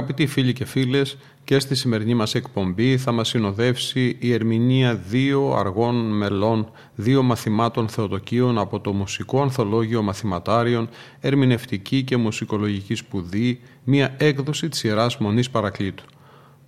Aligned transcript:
Αγαπητοί 0.00 0.26
φίλοι 0.26 0.52
και 0.52 0.64
φίλες, 0.64 1.16
και 1.44 1.58
στη 1.58 1.74
σημερινή 1.74 2.14
μας 2.14 2.34
εκπομπή 2.34 2.98
θα 2.98 3.12
μας 3.12 3.28
συνοδεύσει 3.28 4.16
η 4.20 4.32
ερμηνεία 4.32 4.94
δύο 4.94 5.52
αργών 5.52 6.16
μελών, 6.16 6.70
δύο 6.94 7.22
μαθημάτων 7.22 7.88
θεοτοκίων 7.88 8.58
από 8.58 8.80
το 8.80 8.92
Μουσικό 8.92 9.42
Ανθολόγιο 9.42 10.02
Μαθηματάριων, 10.02 10.88
Ερμηνευτική 11.20 12.02
και 12.02 12.16
Μουσικολογική 12.16 12.94
Σπουδή, 12.94 13.60
μία 13.84 14.14
έκδοση 14.18 14.68
της 14.68 14.84
Ιεράς 14.84 15.16
Μονής 15.18 15.50
Παρακλήτου. 15.50 16.04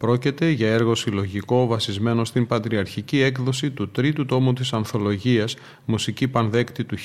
Πρόκειται 0.02 0.50
για 0.50 0.72
έργο 0.72 0.94
συλλογικό 0.94 1.66
βασισμένο 1.66 2.24
στην 2.24 2.46
πατριαρχική 2.46 3.20
έκδοση 3.20 3.70
του 3.70 3.90
τρίτου 3.90 4.24
τόμου 4.24 4.52
της 4.52 4.72
Ανθολογίας 4.72 5.56
«Μουσική 5.84 6.28
Πανδέκτη» 6.28 6.84
του 6.84 6.96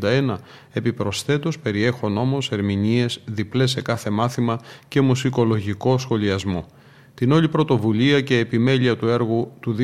1851, 0.00 0.36
επιπροσθέτως 0.72 1.58
περιέχουν 1.58 2.16
όμως 2.16 2.50
ερμηνείες 2.50 3.20
διπλές 3.24 3.70
σε 3.70 3.82
κάθε 3.82 4.10
μάθημα 4.10 4.60
και 4.88 5.00
μουσικολογικό 5.00 5.98
σχολιασμό. 5.98 6.66
Την 7.14 7.32
όλη 7.32 7.48
πρωτοβουλία 7.48 8.20
και 8.20 8.38
επιμέλεια 8.38 8.96
του 8.96 9.08
έργου 9.08 9.52
του 9.60 9.76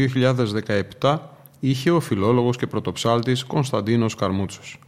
2017 1.01 1.19
είχε 1.61 1.91
ο 1.91 2.01
φιλόλογος 2.01 2.57
και 2.57 2.67
πρωτοψάλτης 2.67 3.45
Κωνσταντίνος 3.45 4.15
Καρμούτσος. 4.15 4.79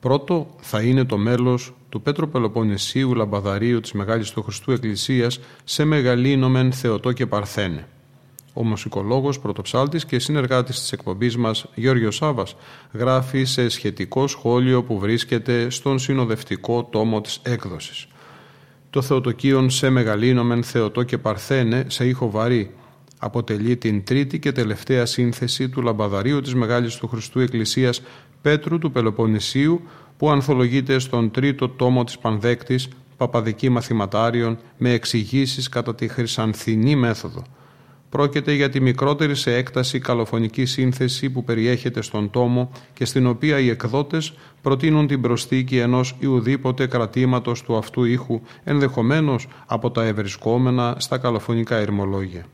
Πρώτο 0.00 0.46
θα 0.60 0.82
είναι 0.82 1.04
το 1.04 1.18
μέλος 1.18 1.74
του 1.94 2.02
Πέτρο 2.02 2.28
Πελοποννησίου 2.28 3.14
Λαμπαδαρίου 3.14 3.80
της 3.80 3.92
Μεγάλης 3.92 4.30
του 4.30 4.42
Χριστού 4.42 4.72
Εκκλησίας 4.72 5.40
σε 5.64 5.84
Μεγαλύνομεν 5.84 6.72
Θεοτό 6.72 7.12
και 7.12 7.26
Παρθένε. 7.26 7.88
Ο 8.52 8.64
μουσικολόγος, 8.64 9.40
πρωτοψάλτης 9.40 10.04
και 10.04 10.18
συνεργάτης 10.18 10.80
της 10.80 10.92
εκπομπής 10.92 11.36
μας, 11.36 11.66
Γιώργος 11.74 12.16
Σάβας, 12.16 12.56
γράφει 12.92 13.44
σε 13.44 13.68
σχετικό 13.68 14.26
σχόλιο 14.26 14.82
που 14.82 14.98
βρίσκεται 14.98 15.70
στον 15.70 15.98
συνοδευτικό 15.98 16.84
τόμο 16.84 17.20
της 17.20 17.40
έκδοσης. 17.42 18.06
Το 18.90 19.02
Θεοτοκίον 19.02 19.70
σε 19.70 19.90
Μεγαλύνομεν 19.90 20.62
Θεοτό 20.62 21.02
και 21.02 21.18
Παρθένε 21.18 21.84
σε 21.88 22.06
ήχο 22.06 22.30
βαρύ 22.30 22.74
αποτελεί 23.18 23.76
την 23.76 24.04
τρίτη 24.04 24.38
και 24.38 24.52
τελευταία 24.52 25.06
σύνθεση 25.06 25.68
του 25.68 25.82
λαμπαδαρίου 25.82 26.40
της 26.40 26.54
Μεγάλης 26.54 26.96
του 26.96 27.08
Χριστού 27.08 27.40
Εκκλησίας 27.40 28.02
Πέτρου 28.42 28.78
του 28.78 28.92
Πελοποννησίου 28.92 29.80
που 30.16 30.30
ανθολογείται 30.30 30.98
στον 30.98 31.30
τρίτο 31.30 31.68
τόμο 31.68 32.04
της 32.04 32.18
Πανδέκτης 32.18 32.88
Παπαδική 33.16 33.68
Μαθηματάριων 33.68 34.58
με 34.78 34.90
εξηγήσεις 34.90 35.68
κατά 35.68 35.94
τη 35.94 36.08
χρυσανθινή 36.08 36.96
μέθοδο. 36.96 37.42
Πρόκειται 38.08 38.52
για 38.52 38.68
τη 38.68 38.80
μικρότερη 38.80 39.34
σε 39.34 39.54
έκταση 39.54 39.98
καλοφωνική 39.98 40.64
σύνθεση 40.64 41.30
που 41.30 41.44
περιέχεται 41.44 42.02
στον 42.02 42.30
τόμο 42.30 42.70
και 42.92 43.04
στην 43.04 43.26
οποία 43.26 43.58
οι 43.58 43.68
εκδότες 43.68 44.34
προτείνουν 44.62 45.06
την 45.06 45.20
προσθήκη 45.20 45.78
ενός 45.78 46.16
ιουδήποτε 46.18 46.86
κρατήματος 46.86 47.62
του 47.62 47.76
αυτού 47.76 48.04
ήχου, 48.04 48.40
ενδεχομένως 48.64 49.46
από 49.66 49.90
τα 49.90 50.04
ευρισκόμενα 50.04 50.94
στα 50.98 51.18
καλοφωνικά 51.18 51.76
ερμολόγια. 51.76 52.46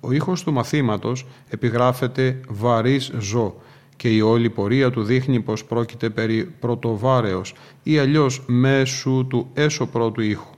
Ο 0.00 0.12
ήχος 0.12 0.42
του 0.42 0.52
μαθήματος 0.52 1.26
επιγράφεται 1.48 2.40
«βαρύς 2.48 3.12
ζω» 3.18 3.54
και 4.00 4.08
η 4.08 4.20
όλη 4.20 4.50
πορεία 4.50 4.90
του 4.90 5.02
δείχνει 5.02 5.40
πως 5.40 5.64
πρόκειται 5.64 6.10
περί 6.10 6.44
πρωτοβάρεως 6.44 7.54
ή 7.82 7.98
αλλιώς 7.98 8.42
μέσου 8.46 9.26
του 9.26 9.50
έσω 9.54 9.86
πρώτου 9.86 10.20
ήχου. 10.20 10.50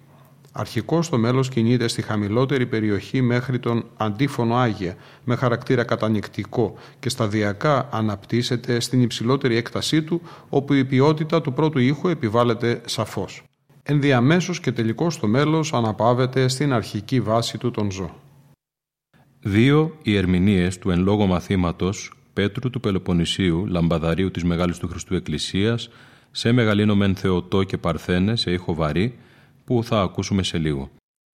Αρχικό 0.52 1.00
το 1.10 1.18
μέλος 1.18 1.48
κινείται 1.48 1.88
στη 1.88 2.02
χαμηλότερη 2.02 2.66
περιοχή 2.66 3.22
μέχρι 3.22 3.58
τον 3.58 3.84
αντίφωνο 3.96 4.56
Άγια 4.56 4.96
με 5.24 5.36
χαρακτήρα 5.36 5.84
κατανικτικό 5.84 6.74
και 6.98 7.08
σταδιακά 7.08 7.88
αναπτύσσεται 7.92 8.80
στην 8.80 9.02
υψηλότερη 9.02 9.56
έκτασή 9.56 10.02
του 10.02 10.20
όπου 10.48 10.72
η 10.72 10.84
ποιότητα 10.84 11.40
του 11.40 11.52
πρώτου 11.52 11.78
ήχου 11.78 12.08
επιβάλλεται 12.08 12.80
σαφώς. 12.84 13.42
Ενδιαμέσως 13.82 14.60
και 14.60 14.72
τελικώς 14.72 15.18
το 15.18 15.26
μέλος 15.26 15.72
αναπαύεται 15.72 16.48
στην 16.48 16.72
αρχική 16.72 17.20
βάση 17.20 17.58
του 17.58 17.70
τον 17.70 17.90
ζω. 17.90 18.14
Δύο 19.40 19.96
οι 20.02 20.16
ερμηνείες 20.16 20.78
του 20.78 20.90
εν 20.90 21.02
λόγω 21.02 21.26
μαθήματος 21.26 22.12
Πέτρου 22.32 22.70
του 22.70 22.80
Πελοποννησίου, 22.80 23.66
λαμπαδαρίου 23.66 24.30
της 24.30 24.44
Μεγάλης 24.44 24.78
του 24.78 24.88
Χριστού 24.88 25.14
Εκκλησίας, 25.14 25.90
σε 26.30 26.52
μεγαλύνο 26.52 26.94
μεν 26.94 27.16
Θεοτό 27.16 27.62
και 27.62 27.78
Παρθένε, 27.78 28.36
σε 28.36 28.52
ήχο 28.52 28.74
βαρύ, 28.74 29.18
που 29.64 29.84
θα 29.84 30.00
ακούσουμε 30.00 30.42
σε 30.42 30.58
λίγο. 30.58 30.90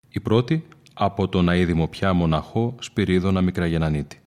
Η 0.08 0.20
πρώτη 0.20 0.64
από 0.94 1.28
τον 1.28 1.48
αίδημο 1.48 1.86
πια 1.88 2.12
μοναχό 2.12 2.74
Σπυρίδωνα 2.80 3.40
Μικραγενανίτη. 3.40 4.20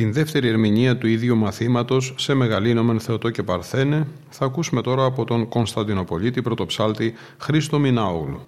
Την 0.00 0.12
δεύτερη 0.12 0.48
ερμηνεία 0.48 0.98
του 0.98 1.06
ίδιου 1.06 1.36
μαθήματος 1.36 2.14
σε 2.18 2.34
Μεγαλύνομεν 2.34 3.00
Θεοτό 3.00 3.30
και 3.30 3.42
Παρθένε 3.42 4.06
θα 4.30 4.44
ακούσουμε 4.44 4.82
τώρα 4.82 5.04
από 5.04 5.24
τον 5.24 5.48
Κωνσταντινοπολίτη 5.48 6.42
πρωτοψάλτη 6.42 7.14
Χρήστο 7.38 7.78
Μινάογλου. 7.78 8.40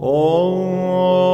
Oh 0.00 1.26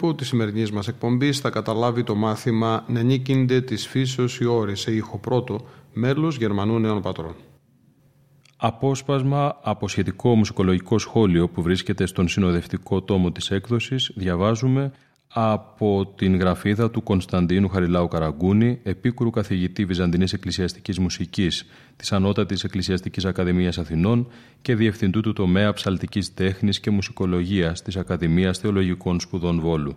υπόλοιπο 0.00 0.18
της 0.18 0.28
σημερινής 0.28 0.72
μας 0.72 0.88
εκπομπής 0.88 1.40
θα 1.40 1.50
καταλάβει 1.50 2.02
το 2.02 2.14
μάθημα 2.14 2.84
«Νενίκυνται 2.86 3.60
της 3.60 3.86
φύσεως 3.86 4.40
η 4.40 4.44
ώρη» 4.44 4.76
σε 4.76 4.92
ήχο 4.92 5.18
πρώτο, 5.18 5.66
μέλος 5.92 6.36
Γερμανού 6.36 6.78
Νέων 6.78 7.02
Πατρών. 7.02 7.34
Απόσπασμα 8.56 9.58
από 9.62 9.88
σχετικό 9.88 10.34
μουσικολογικό 10.34 10.98
σχόλιο 10.98 11.48
που 11.48 11.62
βρίσκεται 11.62 12.06
στον 12.06 12.28
συνοδευτικό 12.28 13.02
τόμο 13.02 13.32
της 13.32 13.50
έκδοσης 13.50 14.12
διαβάζουμε 14.14 14.92
από 15.32 16.12
την 16.16 16.36
γραφίδα 16.36 16.90
του 16.90 17.02
Κωνσταντίνου 17.02 17.68
Χαριλάου 17.68 18.08
Καραγκούνη, 18.08 18.80
επίκουρου 18.82 19.30
καθηγητή 19.30 19.84
Βυζαντινής 19.84 20.32
Εκκλησιαστικής 20.32 20.98
Μουσικής 20.98 21.66
της 21.96 22.12
Ανώτατης 22.12 22.64
Εκκλησιαστικής 22.64 23.24
Ακαδημίας 23.24 23.78
Αθηνών 23.78 24.28
και 24.62 24.74
διευθυντού 24.74 25.20
του 25.20 25.32
τομέα 25.32 25.72
ψαλτικής 25.72 26.34
τέχνης 26.34 26.80
και 26.80 26.90
μουσικολογίας 26.90 27.82
της 27.82 27.96
Ακαδημίας 27.96 28.58
Θεολογικών 28.58 29.20
Σπουδών 29.20 29.60
Βόλου. 29.60 29.96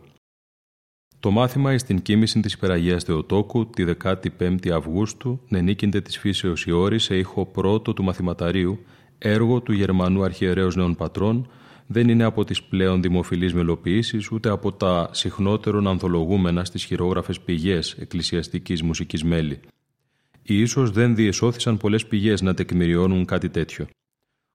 Το 1.20 1.32
μάθημα 1.32 1.74
εις 1.74 1.84
την 1.84 2.02
κοίμηση 2.02 2.40
της 2.40 2.54
Υπεραγίας 2.54 3.04
Θεοτόκου 3.04 3.70
τη 3.70 3.84
15η 4.04 4.70
Αυγούστου 4.70 5.40
νενίκυνται 5.48 6.02
της 6.02 6.18
φύσεως 6.18 6.66
η 6.66 6.72
όρη 6.72 7.00
σε 7.00 7.18
ήχο 7.18 7.46
πρώτο 7.46 7.94
του 7.94 8.04
μαθηματαρίου, 8.04 8.80
έργο 9.18 9.62
του 9.62 9.72
Γερμανού 9.72 10.24
Αρχιερέως 10.24 10.76
Νέων 10.76 10.96
Πατρών, 10.96 11.48
δεν 11.94 12.10
είναι 12.10 12.24
από 12.24 12.44
τις 12.44 12.64
πλέον 12.64 13.02
δημοφιλείς 13.02 13.54
μελοποιήσεις 13.54 14.32
ούτε 14.32 14.50
από 14.50 14.72
τα 14.72 15.10
συχνότερον 15.12 15.88
ανθολογούμενα 15.88 16.66
στις 16.66 16.84
χειρόγραφες 16.84 17.40
πηγές 17.40 17.94
εκκλησιαστικής 18.00 18.82
μουσικής 18.82 19.24
μέλη. 19.24 19.60
Ή 20.42 20.62
ίσως 20.62 20.92
δεν 20.92 21.16
διεσώθησαν 21.16 21.78
πολλές 21.78 22.06
πηγές 22.06 22.42
να 22.42 22.54
τεκμηριώνουν 22.54 23.26
κάτι 23.26 23.50
τέτοιο. 23.50 23.88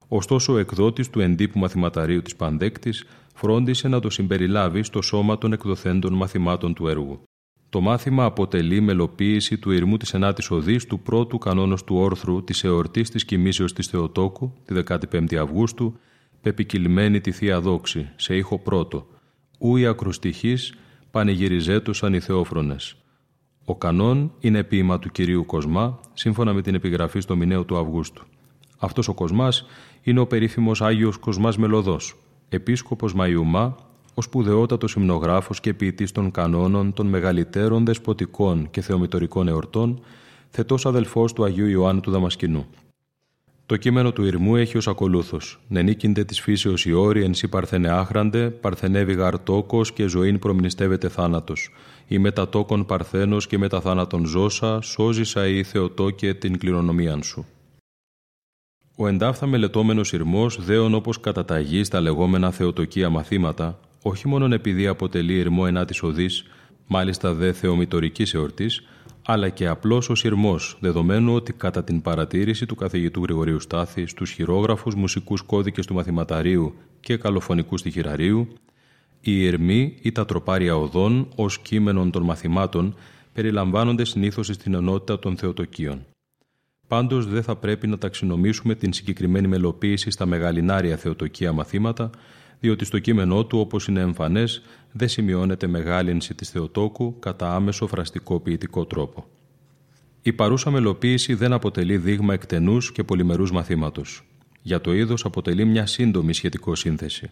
Ωστόσο, 0.07 0.53
ο 0.53 0.57
εκδότης 0.57 1.09
του 1.09 1.19
εντύπου 1.19 1.59
μαθηματαρίου 1.59 2.21
της 2.21 2.35
Παντέκτης 2.35 3.05
φρόντισε 3.35 3.87
να 3.87 3.99
το 3.99 4.09
συμπεριλάβει 4.09 4.83
στο 4.83 5.01
σώμα 5.01 5.37
των 5.37 5.53
εκδοθέντων 5.53 6.13
μαθημάτων 6.13 6.73
του 6.73 6.87
έργου. 6.87 7.21
Το 7.69 7.81
μάθημα 7.81 8.23
αποτελεί 8.25 8.81
μελοποίηση 8.81 9.57
του 9.57 9.71
ηρμού 9.71 9.97
της 9.97 10.13
ενάτης 10.13 10.51
οδής 10.51 10.85
του 10.85 10.99
πρώτου 10.99 11.37
κανόνος 11.37 11.83
του 11.83 11.95
όρθρου 11.95 12.43
της 12.43 12.63
εορτής 12.63 13.09
της 13.09 13.25
κοιμήσεως 13.25 13.73
της 13.73 13.87
Θεοτόκου, 13.87 14.53
τη 14.65 14.73
15η 14.87 15.35
Αυγούστου, 15.35 15.99
πεπικυλμένη 16.41 17.21
τη 17.21 17.31
Θεία 17.31 17.61
Δόξη, 17.61 18.09
σε 18.15 18.35
ήχο 18.35 18.59
πρώτο, 18.59 19.07
ου 19.59 19.77
η 19.77 19.85
ακροστοιχής 19.85 20.73
πανηγυριζέτουσαν 21.11 22.13
οι 22.13 22.19
Θεόφρονες. 22.19 22.95
Ο 23.65 23.75
κανόν 23.75 24.31
είναι 24.39 24.63
ποίημα 24.63 24.99
του 24.99 25.09
Κυρίου 25.09 25.45
Κοσμά, 25.45 25.99
σύμφωνα 26.13 26.53
με 26.53 26.61
την 26.61 26.75
επιγραφή 26.75 27.19
στο 27.19 27.35
μηνέο 27.35 27.63
του 27.63 27.77
Αυγούστου. 27.77 28.25
Αυτός 28.77 29.07
ο 29.07 29.13
Κοσμάς 29.13 29.65
είναι 30.01 30.19
ο 30.19 30.27
περίφημος 30.27 30.81
Άγιος 30.81 31.17
Κοσμάς 31.17 31.57
Μελωδός, 31.57 32.15
επίσκοπος 32.49 33.13
Μαϊουμά, 33.13 33.75
ο 34.13 34.21
σπουδαιότατος 34.21 34.93
υμνογράφος 34.93 35.59
και 35.59 35.73
ποιητής 35.73 36.11
των 36.11 36.31
κανόνων 36.31 36.93
των 36.93 37.07
μεγαλύτερων 37.07 37.85
δεσποτικών 37.85 38.69
και 38.71 38.81
θεομητορικών 38.81 39.47
εορτών, 39.47 40.01
θετός 40.49 40.85
αδελφός 40.85 41.33
του 41.33 41.43
Αγίου 41.43 41.67
Ιωάννου 41.67 42.01
του 42.01 42.11
Δαμασκηνού. 42.11 42.67
Το 43.69 43.77
κείμενο 43.77 44.11
του 44.11 44.25
Ιρμού 44.25 44.55
έχει 44.55 44.77
ως 44.77 44.87
ακολούθος. 44.87 45.59
Νενίκυνται 45.67 46.23
της 46.23 46.41
φύσεως 46.41 46.85
η 46.85 46.93
όρη, 46.93 47.23
εν 47.23 47.33
σύ 47.33 47.47
παρθενε 47.47 47.89
άχραντε, 47.89 48.49
παρθενεύει 48.49 49.13
γαρτόκο 49.13 49.81
και 49.93 50.07
ζωήν 50.07 50.39
προμνηστεύεται 50.39 51.09
θάνατος. 51.09 51.69
Ή 52.07 52.17
μετατόκον 52.17 52.85
παρθένος 52.85 53.47
και 53.47 53.57
μεταθάνατον 53.57 54.25
ζώσα, 54.25 54.81
σώζησα 54.81 55.47
ή 55.47 55.63
θεοτόκε 55.63 56.33
την 56.33 56.57
κληρονομίαν 56.57 57.23
σου. 57.23 57.45
Ο 58.95 59.07
εντάφθα 59.07 59.45
μελετώμενο 59.45 60.01
Ιρμό 60.11 60.49
δέον 60.49 60.93
όπως 60.93 61.19
καταταγεί 61.19 61.83
στα 61.83 62.01
λεγόμενα 62.01 62.51
θεοτοκία 62.51 63.09
μαθήματα, 63.09 63.79
όχι 64.01 64.27
μόνο 64.27 64.53
επειδή 64.53 64.87
αποτελεί 64.87 65.33
Ιρμό 65.33 65.63
ενάτη 65.67 65.99
οδής, 66.01 66.45
μάλιστα 66.87 67.33
δε 67.33 67.53
θεομητορικής 67.53 68.33
εορτής, 68.33 68.83
αλλά 69.31 69.49
και 69.49 69.67
απλώς 69.67 70.09
ο 70.09 70.15
σειρμός, 70.15 70.77
δεδομένου 70.79 71.33
ότι 71.33 71.53
κατά 71.53 71.83
την 71.83 72.01
παρατήρηση 72.01 72.65
του 72.65 72.75
καθηγητού 72.75 73.23
Γρηγορίου 73.23 73.59
Στάθη 73.59 74.05
στους 74.05 74.31
χειρόγραφους 74.31 74.95
μουσικούς 74.95 75.41
κώδικες 75.41 75.85
του 75.85 75.93
μαθηματαρίου 75.93 76.73
και 76.99 77.17
καλοφωνικούς 77.17 77.79
στοιχειραρίου, 77.79 78.47
οι 79.21 79.47
ερμοί 79.47 79.97
ή 80.01 80.11
τα 80.11 80.25
τροπάρια 80.25 80.75
οδών 80.75 81.27
ως 81.35 81.59
κείμενων 81.59 82.11
των 82.11 82.23
μαθημάτων 82.23 82.95
περιλαμβάνονται 83.33 84.05
συνήθως 84.05 84.47
στην 84.47 84.73
ενότητα 84.73 85.19
των 85.19 85.37
θεοτοκίων. 85.37 86.05
Πάντως 86.87 87.27
δεν 87.27 87.43
θα 87.43 87.55
πρέπει 87.55 87.87
να 87.87 87.97
ταξινομήσουμε 87.97 88.75
την 88.75 88.93
συγκεκριμένη 88.93 89.47
μελοποίηση 89.47 90.09
στα 90.09 90.25
μεγαλινάρια 90.25 90.97
θεοτοκία 90.97 91.51
μαθήματα, 91.51 92.09
διότι 92.59 92.85
στο 92.85 92.99
κείμενό 92.99 93.45
του, 93.45 93.59
όπως 93.59 93.87
είναι 93.87 93.99
εμφανές, 93.99 94.61
δεν 94.91 95.07
σημειώνεται 95.07 95.67
μεγάλυνση 95.67 96.33
της 96.33 96.49
Θεοτόκου 96.49 97.19
κατά 97.19 97.55
άμεσο 97.55 97.87
φραστικό 97.87 98.39
ποιητικό 98.39 98.85
τρόπο. 98.85 99.25
Η 100.21 100.33
παρούσα 100.33 100.71
μελοποίηση 100.71 101.33
δεν 101.33 101.53
αποτελεί 101.53 101.97
δείγμα 101.97 102.33
εκτενούς 102.33 102.91
και 102.91 103.03
πολυμερούς 103.03 103.51
μαθήματος. 103.51 104.23
Για 104.61 104.81
το 104.81 104.93
είδος 104.93 105.25
αποτελεί 105.25 105.65
μια 105.65 105.85
σύντομη 105.85 106.33
σχετικό 106.33 106.75
σύνθεση. 106.75 107.29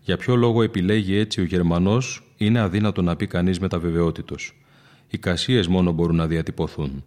Για 0.00 0.16
ποιο 0.16 0.36
λόγο 0.36 0.62
επιλέγει 0.62 1.16
έτσι 1.16 1.40
ο 1.40 1.44
Γερμανός 1.44 2.32
είναι 2.36 2.60
αδύνατο 2.60 3.02
να 3.02 3.16
πει 3.16 3.26
κανείς 3.26 3.58
με 3.58 3.68
τα 3.68 3.78
βεβαιότητος. 3.78 4.60
Οι 5.08 5.18
κασίες 5.18 5.66
μόνο 5.66 5.92
μπορούν 5.92 6.16
να 6.16 6.26
διατυπωθούν. 6.26 7.04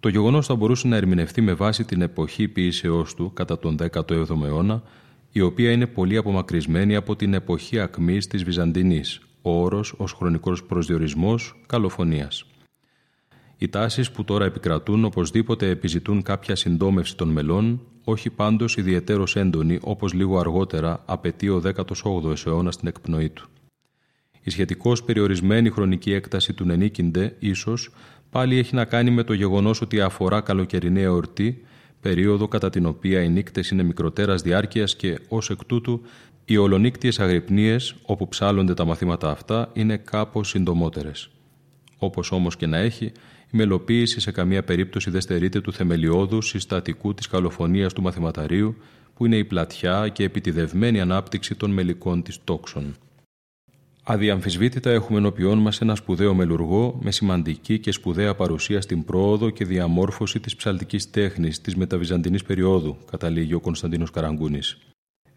Το 0.00 0.08
γεγονός 0.08 0.46
θα 0.46 0.54
μπορούσε 0.54 0.88
να 0.88 0.96
ερμηνευτεί 0.96 1.40
με 1.40 1.52
βάση 1.52 1.84
την 1.84 2.02
εποχή 2.02 2.48
ποιήσεώς 2.48 3.14
του 3.14 3.32
κατά 3.32 3.58
τον 3.58 3.76
17ο 3.92 4.42
αιώνα 4.44 4.82
η 5.32 5.40
οποία 5.40 5.70
είναι 5.70 5.86
πολύ 5.86 6.16
απομακρυσμένη 6.16 6.96
από 6.96 7.16
την 7.16 7.34
εποχή 7.34 7.80
ακμής 7.80 8.26
της 8.26 8.44
Βυζαντινής, 8.44 9.20
ο 9.42 9.62
όρος 9.62 9.94
ως 9.96 10.12
χρονικός 10.12 10.64
προσδιορισμός 10.64 11.60
καλοφωνίας. 11.66 12.44
Οι 13.58 13.68
τάσεις 13.68 14.10
που 14.10 14.24
τώρα 14.24 14.44
επικρατούν 14.44 15.04
οπωσδήποτε 15.04 15.68
επιζητούν 15.68 16.22
κάποια 16.22 16.56
συντόμευση 16.56 17.16
των 17.16 17.28
μελών, 17.28 17.80
όχι 18.04 18.30
πάντως 18.30 18.76
ιδιαιτέρως 18.76 19.36
έντονη 19.36 19.78
όπως 19.82 20.12
λίγο 20.12 20.38
αργότερα 20.38 21.02
απαιτεί 21.06 21.48
ο 21.48 21.62
18ο 21.64 22.46
αιώνας 22.46 22.74
στην 22.74 22.88
εκπνοή 22.88 23.28
του. 23.28 23.48
Η 24.42 24.50
σχετικώς 24.50 25.02
περιορισμένη 25.02 25.70
χρονική 25.70 26.12
έκταση 26.12 26.52
του 26.52 26.64
Νενίκιντε 26.64 27.36
ίσως 27.38 27.90
πάλι 28.30 28.58
έχει 28.58 28.74
να 28.74 28.84
κάνει 28.84 29.10
με 29.10 29.22
το 29.22 29.32
γεγονός 29.32 29.80
ότι 29.80 30.00
αφορά 30.00 30.40
καλοκαιρινή 30.40 31.02
εορτή 31.02 31.62
περίοδο 32.00 32.48
κατά 32.48 32.70
την 32.70 32.86
οποία 32.86 33.22
οι 33.22 33.28
νύκτες 33.28 33.70
είναι 33.70 33.82
μικροτέρας 33.82 34.42
διάρκειας 34.42 34.96
και 34.96 35.18
ως 35.28 35.50
εκ 35.50 35.64
τούτου 35.64 36.02
οι 36.44 36.56
ολονύκτιες 36.56 37.20
αγρυπνίες 37.20 37.94
όπου 38.02 38.28
ψάλλονται 38.28 38.74
τα 38.74 38.84
μαθήματα 38.84 39.30
αυτά 39.30 39.70
είναι 39.72 39.96
κάπως 39.96 40.48
συντομότερες. 40.48 41.30
Όπως 41.98 42.32
όμως 42.32 42.56
και 42.56 42.66
να 42.66 42.78
έχει, 42.78 43.04
η 43.52 43.56
μελοποίηση 43.56 44.20
σε 44.20 44.30
καμία 44.30 44.64
περίπτωση 44.64 45.10
δεν 45.10 45.20
στερείται 45.20 45.60
του 45.60 45.72
θεμελιώδου 45.72 46.42
συστατικού 46.42 47.14
της 47.14 47.26
καλοφωνίας 47.26 47.92
του 47.92 48.02
μαθηματαρίου 48.02 48.76
που 49.14 49.26
είναι 49.26 49.36
η 49.36 49.44
πλατιά 49.44 50.08
και 50.08 50.24
επιτιδευμένη 50.24 51.00
ανάπτυξη 51.00 51.54
των 51.54 51.70
μελικών 51.70 52.22
της 52.22 52.38
τόξων. 52.44 52.96
Αδιαμφισβήτητα 54.02 54.90
έχουμε 54.90 55.18
ενώπιόν 55.18 55.58
μας 55.58 55.80
ένα 55.80 55.94
σπουδαίο 55.94 56.34
μελουργό 56.34 56.98
με 57.02 57.10
σημαντική 57.10 57.78
και 57.78 57.92
σπουδαία 57.92 58.34
παρουσία 58.34 58.80
στην 58.80 59.04
πρόοδο 59.04 59.50
και 59.50 59.64
διαμόρφωση 59.64 60.40
της 60.40 60.56
ψαλτικής 60.56 61.10
τέχνης 61.10 61.60
της 61.60 61.76
μεταβυζαντινής 61.76 62.42
περίοδου, 62.42 62.96
καταλήγει 63.10 63.54
ο 63.54 63.60
Κωνσταντίνος 63.60 64.10
Καραγκούνης. 64.10 64.78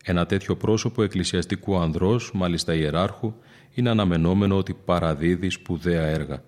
Ένα 0.03 0.25
τέτοιο 0.25 0.55
πρόσωπο 0.55 1.03
εκκλησιαστικού 1.03 1.77
ανδρός, 1.77 2.31
μάλιστα 2.33 2.73
ιεράρχου, 2.73 3.33
είναι 3.73 3.89
αναμενόμενο 3.89 4.57
ότι 4.57 4.75
παραδίδει 4.85 5.49
σπουδαία 5.49 6.01
έργα. 6.01 6.43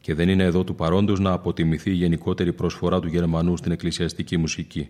Και 0.00 0.14
δεν 0.14 0.28
είναι 0.28 0.44
εδώ 0.44 0.64
του 0.64 0.74
παρόντος 0.74 1.20
να 1.20 1.32
αποτιμηθεί 1.32 1.90
η 1.90 1.94
γενικότερη 1.94 2.52
προσφορά 2.52 3.00
του 3.00 3.08
Γερμανού 3.08 3.56
στην 3.56 3.72
εκκλησιαστική 3.72 4.36
μουσική. 4.36 4.88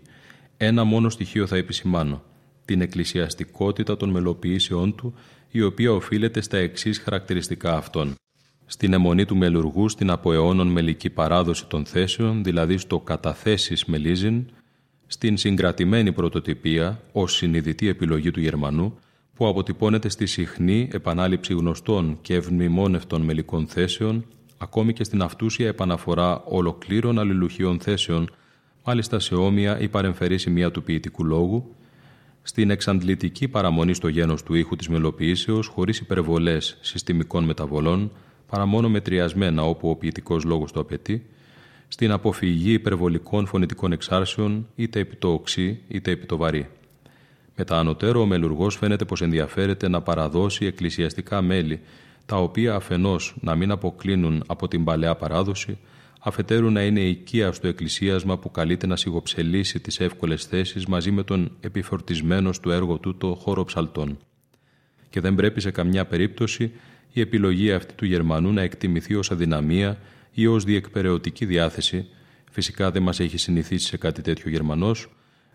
Ένα 0.57 0.83
μόνο 0.83 1.09
στοιχείο 1.09 1.47
θα 1.47 1.55
επισημάνω. 1.55 2.23
Την 2.65 2.81
εκκλησιαστικότητα 2.81 3.97
των 3.97 4.09
μελοποιήσεών 4.09 4.95
του 4.95 5.13
η 5.51 5.61
οποία 5.61 5.91
οφείλεται 5.91 6.41
στα 6.41 6.57
εξής 6.57 6.99
χαρακτηριστικά 6.99 7.77
αυτών. 7.77 8.15
Στην 8.65 8.93
αιμονή 8.93 9.25
του 9.25 9.35
μελουργού 9.35 9.89
στην 9.89 10.09
από 10.09 10.33
αιώνων 10.33 10.67
μελική 10.67 11.09
παράδοση 11.09 11.65
των 11.67 11.85
θέσεων, 11.85 12.43
δηλαδή 12.43 12.77
στο 12.77 12.99
καταθέσεις 12.99 13.85
μελίζιν, 13.85 14.45
στην 15.07 15.37
συγκρατημένη 15.37 16.11
πρωτοτυπία 16.11 17.01
ως 17.11 17.35
συνειδητή 17.35 17.87
επιλογή 17.87 18.31
του 18.31 18.39
Γερμανού, 18.39 18.97
που 19.33 19.47
αποτυπώνεται 19.47 20.09
στη 20.09 20.25
συχνή 20.25 20.89
επανάληψη 20.91 21.53
γνωστών 21.53 22.17
και 22.21 22.35
ευμημόνευτων 22.35 23.21
μελικών 23.21 23.67
θέσεων, 23.67 24.25
ακόμη 24.57 24.93
και 24.93 25.03
στην 25.03 25.21
αυτούσια 25.21 25.67
επαναφορά 25.67 26.43
ολοκλήρων 26.45 27.19
αλληλουχίων 27.19 27.79
θέσεων, 27.79 28.29
μάλιστα 28.83 29.19
σε 29.19 29.35
όμοια 29.35 29.79
ή 29.79 29.87
παρεμφερή 29.87 30.37
σημεία 30.37 30.71
του 30.71 30.83
ποιητικού 30.83 31.25
λόγου, 31.25 31.75
στην 32.47 32.69
εξαντλητική 32.69 33.47
παραμονή 33.47 33.93
στο 33.93 34.07
γένος 34.07 34.43
του 34.43 34.53
ήχου 34.53 34.75
της 34.75 34.89
μελοποιήσεως 34.89 35.67
χωρίς 35.67 35.99
υπερβολές 35.99 36.77
συστημικών 36.81 37.43
μεταβολών, 37.43 38.11
παρά 38.47 38.65
μόνο 38.65 38.89
μετριασμένα 38.89 39.63
όπου 39.63 39.89
ο 39.89 39.95
ποιητικός 39.95 40.43
λόγος 40.43 40.71
το 40.71 40.79
απαιτεί, 40.79 41.25
στην 41.87 42.11
αποφυγή 42.11 42.71
υπερβολικών 42.71 43.45
φωνητικών 43.45 43.91
εξάρσεων 43.91 44.67
είτε 44.75 44.99
επί 44.99 45.15
το 45.15 45.31
οξύ 45.31 45.79
είτε 45.87 46.11
επί 46.11 46.25
το 46.25 46.37
βαρύ. 46.37 46.69
Με 47.55 47.63
τα 47.63 47.77
ανωτέρω 47.77 48.21
ο 48.21 48.25
μελουργός 48.25 48.75
φαίνεται 48.75 49.05
πως 49.05 49.21
ενδιαφέρεται 49.21 49.87
να 49.87 50.01
παραδώσει 50.01 50.65
εκκλησιαστικά 50.65 51.41
μέλη, 51.41 51.79
τα 52.25 52.35
οποία 52.35 52.75
αφενός 52.75 53.35
να 53.41 53.55
μην 53.55 53.71
αποκλίνουν 53.71 54.43
από 54.47 54.67
την 54.67 54.83
παλαιά 54.83 55.15
παράδοση, 55.15 55.77
αφετέρου 56.19 56.71
να 56.71 56.83
είναι 56.83 56.99
οικία 56.99 57.51
στο 57.51 57.67
εκκλησίασμα 57.67 58.37
που 58.37 58.51
καλείται 58.51 58.87
να 58.87 58.95
σιγοψελίσει 58.95 59.79
τις 59.79 59.99
εύκολες 59.99 60.45
θέσεις 60.45 60.85
μαζί 60.85 61.11
με 61.11 61.23
τον 61.23 61.51
επιφορτισμένο 61.59 62.51
του 62.61 62.71
έργο 62.71 62.97
του 62.97 63.17
το 63.17 63.35
χώρο 63.35 63.63
ψαλτών. 63.63 64.17
Και 65.09 65.19
δεν 65.19 65.35
πρέπει 65.35 65.61
σε 65.61 65.71
καμιά 65.71 66.05
περίπτωση 66.05 66.71
η 67.13 67.19
επιλογή 67.19 67.71
αυτή 67.71 67.93
του 67.93 68.05
Γερμανού 68.05 68.53
να 68.53 68.61
εκτιμηθεί 68.61 69.15
ως 69.15 69.31
αδυναμία 69.31 69.97
ή 70.33 70.47
ως 70.47 70.63
διεκπαιρεωτική 70.63 71.45
διάθεση, 71.45 72.07
φυσικά 72.51 72.91
δεν 72.91 73.01
μας 73.01 73.19
έχει 73.19 73.37
συνηθίσει 73.37 73.85
σε 73.87 73.97
κάτι 73.97 74.21
τέτοιο 74.21 74.49
Γερμανός, 74.49 75.09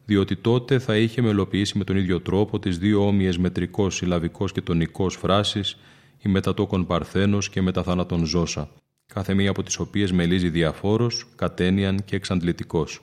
διότι 0.05 0.37
τότε 0.37 0.79
θα 0.79 0.97
είχε 0.97 1.23
μελοποιήσει 1.23 1.79
με 1.79 1.85
τον 1.85 1.97
ίδιο 1.97 2.21
τρόπο 2.21 2.59
τις 2.59 2.79
δύο 2.79 3.07
όμοιες 3.07 3.39
μετρικός, 3.39 3.95
συλλαβικός 3.95 4.53
και 4.53 4.61
τονικός 4.61 5.17
φράσεις, 5.17 5.79
η 6.23 6.29
μετατόκον 6.29 6.87
Παρθένος 6.87 7.49
και 7.51 7.63
μεταθάνατον 7.63 8.25
Ζώσα, 8.25 8.71
κάθε 9.15 9.35
μία 9.35 9.51
από 9.51 9.63
τις 9.63 9.79
οποίες 9.79 10.13
μελίζει 10.13 10.49
διαφόρος, 10.49 11.27
κατένιαν 11.37 12.05
και 12.05 12.17
εξαντλητικός. 12.17 13.01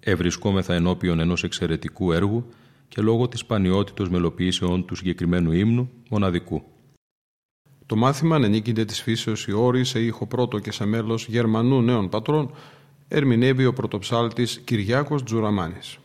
Ευρισκόμεθα 0.00 0.74
ενώπιον 0.74 1.20
ενός 1.20 1.44
εξαιρετικού 1.44 2.12
έργου 2.12 2.48
και 2.88 3.02
λόγω 3.02 3.28
της 3.28 3.40
σπανιότητος 3.40 4.08
μελοποιήσεων 4.08 4.84
του 4.84 4.94
συγκεκριμένου 4.94 5.52
ύμνου 5.52 5.90
μοναδικού. 6.10 6.62
Το 7.86 7.96
μάθημα 7.96 8.36
ανενίκηται 8.36 8.84
της 8.84 9.02
φύσεως 9.02 9.46
η 9.46 9.52
όρη 9.52 9.84
σε 9.84 10.00
ήχο 10.00 10.26
πρώτο 10.26 10.58
και 10.58 10.72
σε 10.72 10.84
μέλος 10.84 11.26
Γερμανού 11.26 11.82
νέων 11.82 12.08
πατρών 12.08 12.50
ερμηνεύει 13.08 13.66
ο 13.66 13.72
πρωτοψάλτης 13.72 14.60
Κυριάκος 14.64 15.22
Τζουραμάνης. 15.22 15.98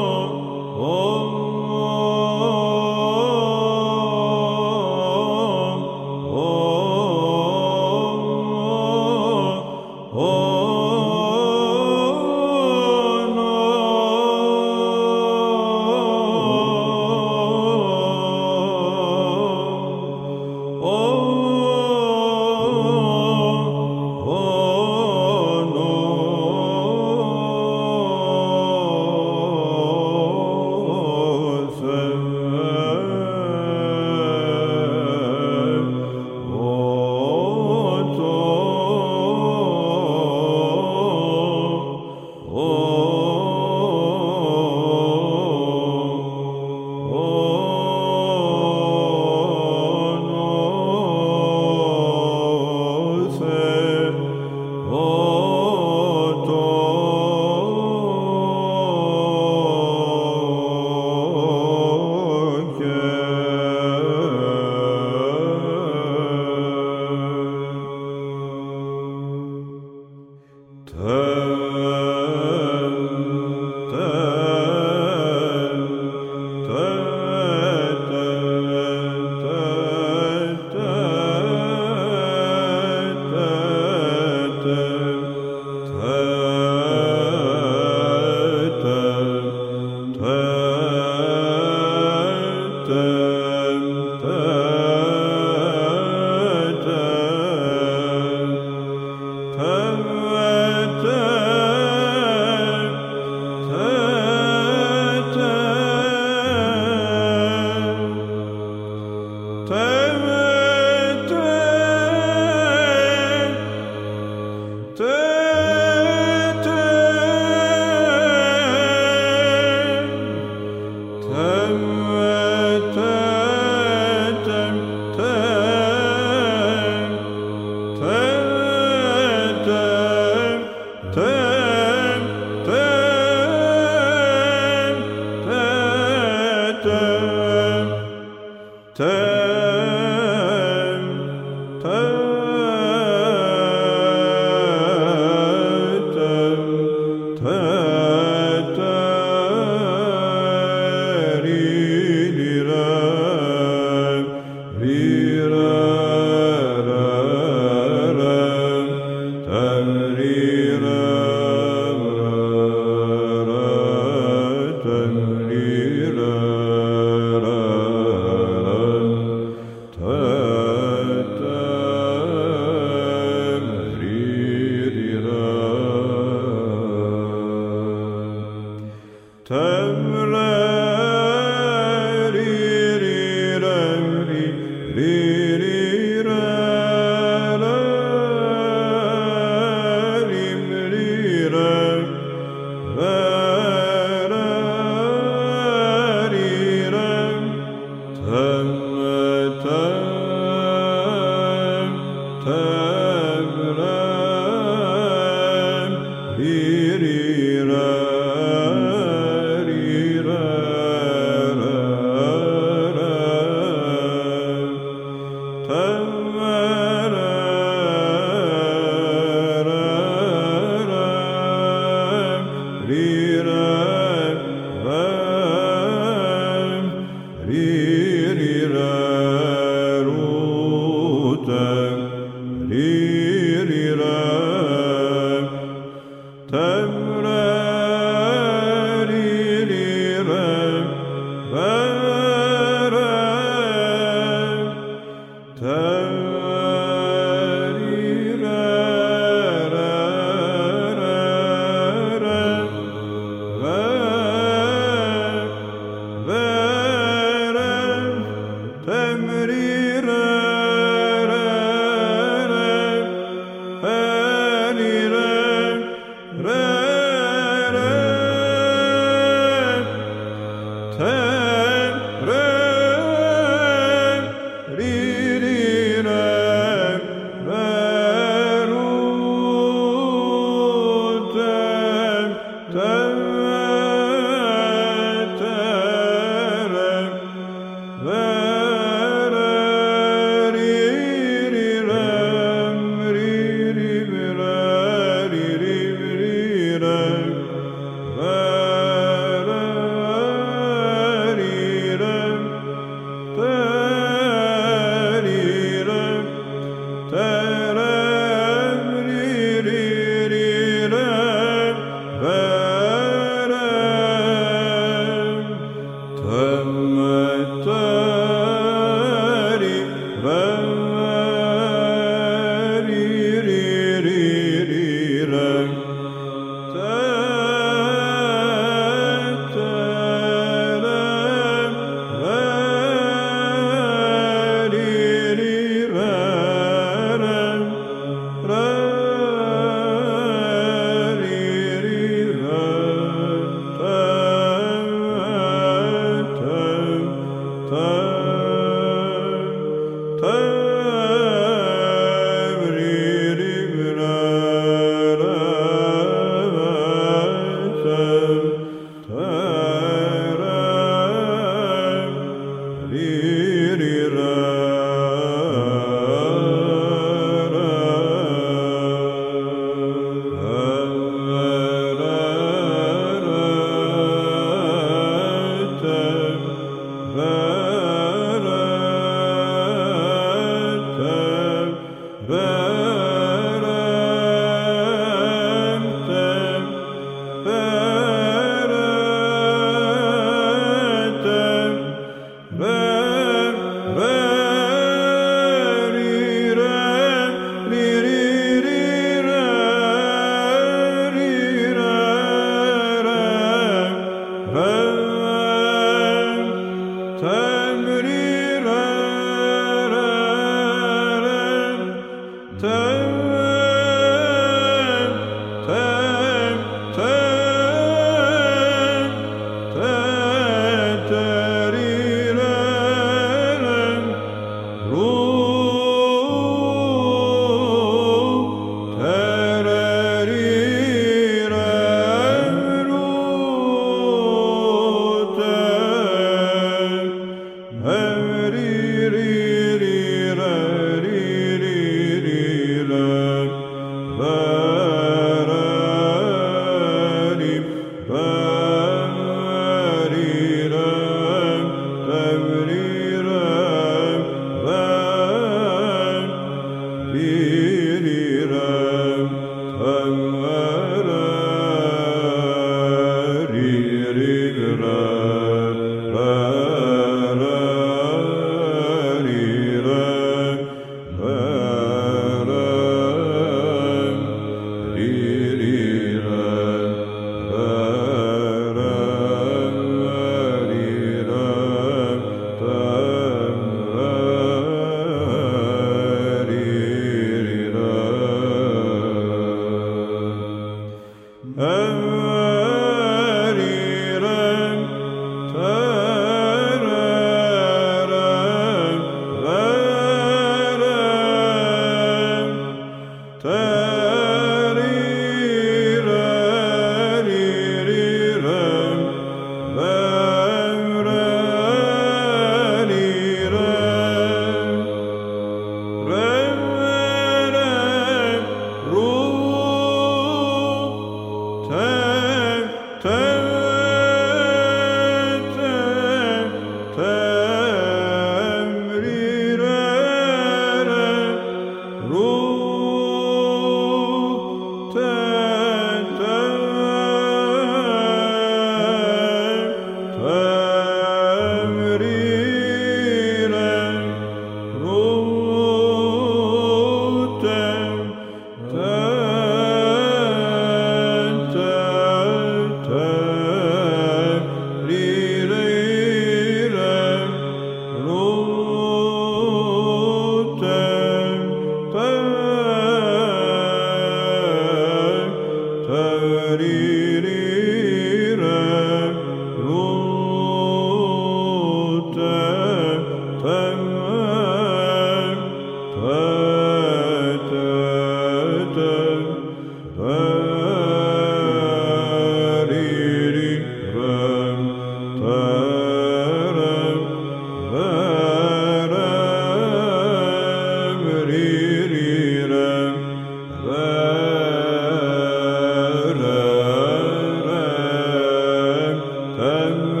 أن 599.71 600.00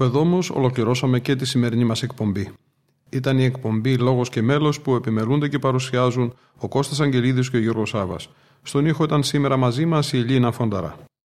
Κάπου 0.00 0.12
εδώ 0.12 0.20
όμως 0.20 0.50
ολοκληρώσαμε 0.50 1.20
και 1.20 1.36
τη 1.36 1.46
σημερινή 1.46 1.84
μας 1.84 2.02
εκπομπή. 2.02 2.52
Ήταν 3.10 3.38
η 3.38 3.44
εκπομπή 3.44 3.96
Λόγος 3.96 4.28
και 4.28 4.42
Μέλος 4.42 4.80
που 4.80 4.94
επιμελούνται 4.94 5.48
και 5.48 5.58
παρουσιάζουν 5.58 6.34
ο 6.58 6.68
Κώστας 6.68 7.00
Αγγελίδης 7.00 7.50
και 7.50 7.56
ο 7.56 7.60
Γιώργος 7.60 7.88
Σάβα. 7.88 8.16
Στον 8.62 8.86
ήχο 8.86 9.04
ήταν 9.04 9.22
σήμερα 9.22 9.56
μαζί 9.56 9.86
μας 9.86 10.12
η 10.12 10.18
Ελίνα 10.18 10.52
Φονταρά. 10.52 10.96